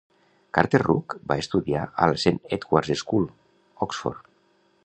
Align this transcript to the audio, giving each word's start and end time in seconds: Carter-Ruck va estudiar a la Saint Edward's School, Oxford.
Carter-Ruck 0.57 1.13
va 1.33 1.37
estudiar 1.43 1.83
a 2.05 2.09
la 2.13 2.17
Saint 2.25 2.41
Edward's 2.59 3.05
School, 3.05 3.29
Oxford. 3.89 4.31